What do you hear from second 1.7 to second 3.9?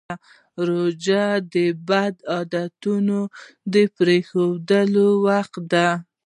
بدو عادتونو د